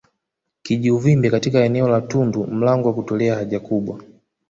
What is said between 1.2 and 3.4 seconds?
katika eneo la tundu mlango wa kutolea